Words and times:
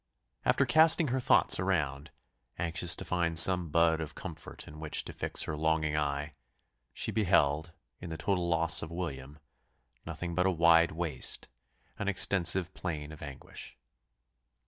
After 0.45 0.65
casting 0.65 1.09
her 1.09 1.19
thoughts 1.19 1.59
around, 1.59 2.09
anxious 2.57 2.95
to 2.95 3.05
find 3.05 3.37
some 3.37 3.69
bud 3.69 4.01
of 4.01 4.15
comfort 4.15 4.67
on 4.67 4.79
which 4.79 5.05
to 5.05 5.13
fix 5.13 5.43
her 5.43 5.55
longing 5.55 5.95
eye; 5.95 6.31
she 6.91 7.11
beheld, 7.11 7.71
in 7.99 8.09
the 8.09 8.17
total 8.17 8.49
loss 8.49 8.81
of 8.81 8.89
William, 8.89 9.37
nothing 10.03 10.33
but 10.33 10.47
a 10.47 10.51
wide 10.51 10.91
waste, 10.91 11.49
an 11.99 12.07
extensive 12.07 12.73
plain 12.73 13.11
of 13.11 13.21
anguish. 13.21 13.77